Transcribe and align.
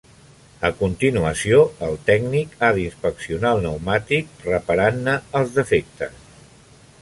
A 0.67 0.69
continuació, 0.77 1.59
el 1.87 1.99
tècnic 2.07 2.55
ha 2.59 2.71
d'inspeccionar 2.77 3.53
el 3.59 3.61
pneumàtic, 3.67 4.33
reparant-ne 4.49 5.15
els 5.43 5.53
defectes. 5.61 6.19